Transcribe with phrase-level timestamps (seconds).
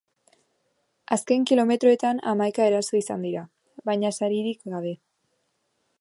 [1.15, 3.47] Azken kilometroetan hamaika eraso izan dira,
[3.91, 4.99] baina saririk gabe.